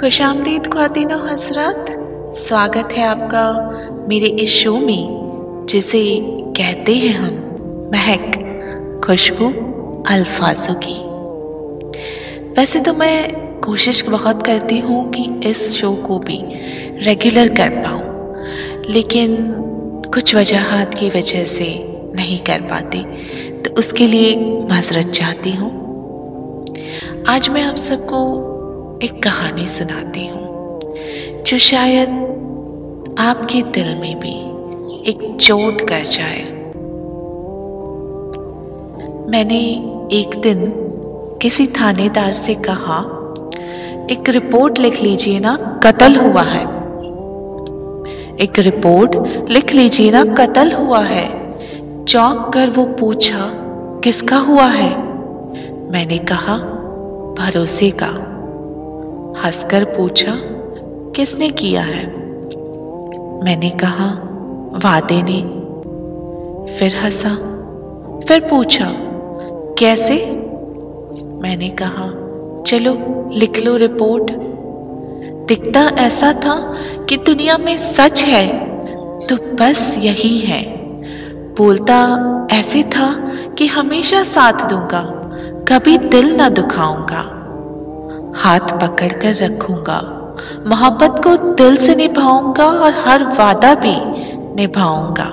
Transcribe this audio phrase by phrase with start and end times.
[0.00, 1.86] खुश आमदीद खातिन हज़रत,
[2.38, 6.02] स्वागत है आपका मेरे इस शो में, जिसे
[6.56, 9.46] कहते हैं हम महक खुशबू
[10.14, 10.94] अल्फाजों की।
[12.54, 16.40] वैसे तो मैं कोशिश बहुत करती हूँ कि इस शो को भी
[17.04, 18.02] रेगुलर कर पाऊँ,
[18.88, 19.36] लेकिन
[20.14, 21.70] कुछ वजहात की वजह से
[22.16, 23.02] नहीं कर पाती
[23.62, 24.36] तो उसके लिए
[24.70, 25.70] माजरत चाहती हूँ।
[27.28, 28.54] आज मैं आप सबको
[29.02, 30.94] एक कहानी सुनाती हूँ,
[31.42, 32.08] जो शायद
[33.18, 34.34] आपके दिल में भी
[35.10, 36.42] एक चोट कर जाए।
[39.30, 39.58] मैंने
[40.12, 40.72] एक दिन
[41.42, 42.98] किसी थानेदार से कहा,
[44.10, 46.64] एक रिपोर्ट लिख लीजिए ना, कत्ल हुआ है।
[48.36, 49.16] एक रिपोर्ट
[49.50, 51.26] लिख लीजिए ना, कत्ल हुआ है।
[52.04, 53.50] चौंक कर वो पूछा,
[54.04, 54.90] किसका हुआ है?
[55.90, 56.56] मैंने कहा,
[57.38, 58.32] भरोसे का।
[59.44, 60.32] हंसकर पूछा,
[61.16, 62.06] किसने किया है?
[63.44, 64.06] मैंने कहा,
[64.84, 65.40] वादे ने।
[66.76, 67.34] फिर हंसा,
[68.28, 68.92] फिर पूछा,
[69.78, 70.26] कैसे?
[71.42, 72.08] मैंने कहा,
[72.66, 72.96] चलो,
[73.32, 74.30] लिख लो रिपोर्ट।
[75.48, 76.74] दिखता ऐसा था
[77.08, 78.46] कि दुनिया में सच है
[79.26, 80.62] तो बस यही है।
[81.54, 81.98] बोलता
[82.52, 83.12] ऐसे था
[83.58, 85.02] कि हमेशा साथ दूँगा,
[85.68, 87.35] कभी दिल न दुखाऊँगा।
[88.46, 90.12] हाथ पकड़कर रखूँगा।
[90.68, 93.96] मोहब्बत को दिल से निभाऊँगा और हर वादा भी
[94.54, 95.30] निभाऊँगा।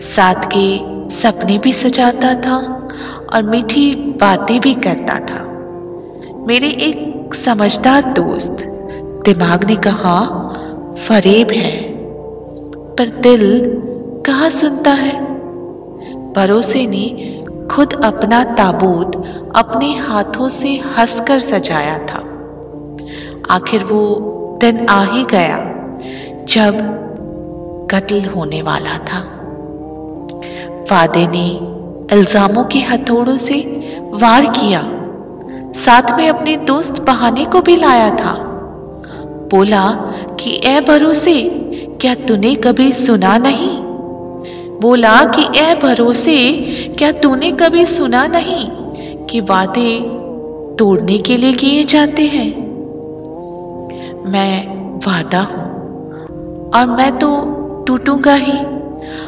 [0.00, 0.78] साथ के
[1.10, 2.88] सपने भी सजाता था
[3.34, 5.44] और मीठी बातें भी करता था।
[6.46, 8.56] मेरे एक समझदार दोस्त
[9.24, 10.26] दिमाग ने कहा,
[11.08, 11.82] फरेब है।
[12.94, 13.62] पर दिल
[14.26, 15.24] कहा, सुनता है।
[16.32, 17.37] भरोसे ने
[17.70, 19.16] खुद अपना ताबूत
[19.56, 22.20] अपने हाथों से हंसकर सजाया था।
[23.50, 24.00] आखिर वो
[24.60, 25.58] दिन आ ही गया
[26.44, 26.78] जब
[27.90, 29.20] कत्ल होने वाला था।
[30.90, 31.46] वादे ने
[32.16, 33.60] इल्जामों के हथौड़ों से
[34.14, 34.82] वार किया।
[35.74, 38.34] साथ में अपने दोस्त बहाने को भी लाया था।
[39.50, 39.84] बोला
[40.40, 41.40] कि ए भरोसे
[42.00, 43.67] क्या तूने कभी सुना नहीं?
[44.80, 46.38] बोला कि ए भरोसे,
[46.98, 48.68] क्या तूने कभी सुना नहीं
[49.26, 49.98] कि वादे
[50.78, 52.50] तोड़ने के लिए किए जाते हैं?
[54.26, 54.66] मैं
[54.98, 55.66] वादा हूँ
[56.70, 57.30] और मैं तो
[57.86, 58.58] टूटूँगा ही।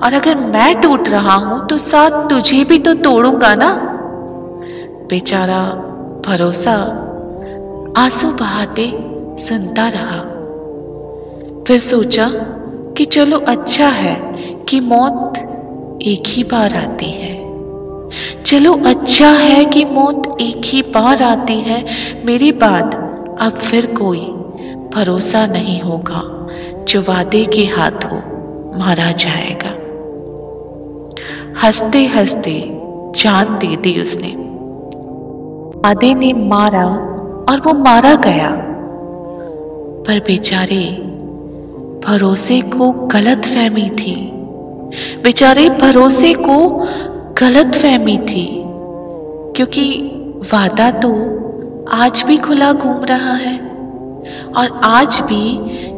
[0.00, 3.72] और अगर मैं टूट रहा हूँ तो साथ तुझे भी तो तोड़ूँगा ना?
[5.10, 5.64] बेचारा
[6.26, 6.74] भरोसा
[7.96, 8.92] आँसू बहाते
[9.38, 10.20] सुनता रहा।
[11.66, 12.28] फिर सोचा
[12.96, 14.31] कि चलो अच्छा है
[14.68, 15.32] कि मौत
[16.02, 17.42] एक ही बार आती है।
[18.42, 21.84] चलो अच्छा है कि मौत एक ही बार आती है।
[22.26, 22.94] मेरी बात
[23.40, 24.20] अब फिर कोई
[24.94, 26.48] भरोसा नहीं होगा।
[26.88, 28.16] जो वादे के हाथों
[28.78, 29.68] मारा जाएगा।
[31.66, 32.78] हँसते हँसते
[33.16, 34.28] जान दे दी उसने।
[35.80, 36.86] वादे ने मारा
[37.50, 38.50] और वो मारा गया।
[40.06, 41.12] पर बेचारे
[42.06, 44.31] भरोसे को गलत फहमी थी।
[45.22, 46.58] बेचारे भरोसे को
[47.40, 48.46] गलत फहमी थी,
[49.56, 49.84] क्योंकि
[50.52, 51.10] वादा तो
[51.92, 53.56] आज भी खुला घूम रहा है
[54.56, 55.56] और आज भी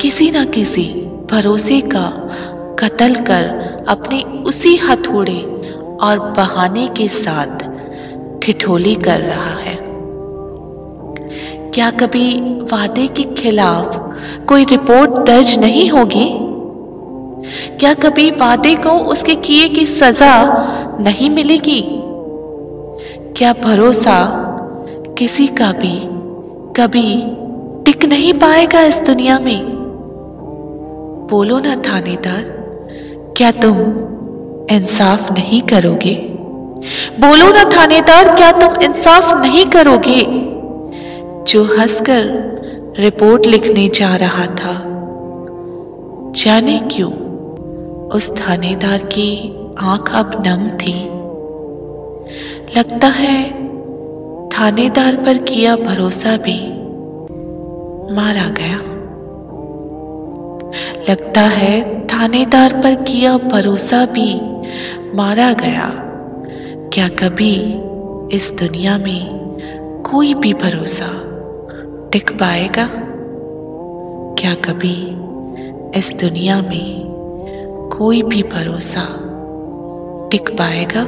[0.00, 0.84] किसी ना किसी
[1.30, 2.06] भरोसे का
[2.78, 5.40] कत्ल कर अपने उसी हथौड़े
[6.02, 7.68] और बहाने के साथ
[8.42, 9.76] ठिठोली कर रहा है।
[11.74, 12.34] क्या कभी
[12.72, 13.96] वादे के खिलाफ
[14.48, 16.28] कोई रिपोर्ट दर्ज नहीं होगी?
[17.80, 20.44] क्या कभी वादे को उसके किए की सजा
[21.00, 21.82] नहीं मिलेगी?
[23.36, 24.42] क्या भरोसा
[25.18, 26.00] किसी का भी
[26.72, 27.22] कभी
[27.84, 29.66] टिक नहीं पाएगा इस दुनिया में?
[31.30, 32.42] बोलो ना थानेदार,
[33.36, 33.78] क्या तुम
[34.76, 36.14] इंसाफ नहीं करोगे?
[37.20, 40.22] बोलो ना थानेदार, क्या तुम इंसाफ नहीं करोगे?
[41.52, 42.24] जो हंसकर
[42.98, 44.82] रिपोर्ट लिखने जा रहा था,
[46.36, 47.25] जाने क्यों?
[48.12, 51.16] उस थानेदार की आँख अब नम थी।
[52.78, 53.66] लगता है
[54.48, 56.60] थानेदार पर किया भरोसा भी
[58.14, 58.76] मारा गया।
[61.10, 64.40] लगता है थानेदार पर किया भरोसा भी
[65.16, 65.90] मारा गया।
[66.92, 67.82] क्या कभी
[68.36, 69.36] इस दुनिया में
[70.10, 71.08] कोई भी भरोसा
[72.12, 72.90] टिक पाएगा?
[74.38, 75.16] क्या कभी
[75.98, 77.05] इस दुनिया में
[77.92, 79.02] कोई भी भरोसा
[80.30, 81.04] टिक पाएगा।